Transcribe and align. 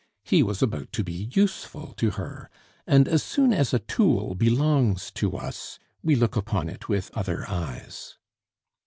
He 0.23 0.41
was 0.41 0.63
about 0.63 0.91
to 0.93 1.03
be 1.03 1.29
useful 1.31 1.93
to 1.97 2.09
her, 2.09 2.49
and 2.87 3.07
as 3.07 3.21
soon 3.21 3.53
as 3.53 3.71
a 3.71 3.77
tool 3.77 4.33
belongs 4.33 5.11
to 5.11 5.37
us 5.37 5.77
we 6.01 6.15
look 6.15 6.35
upon 6.35 6.69
it 6.69 6.89
with 6.89 7.11
other 7.13 7.47
eyes. 7.47 8.17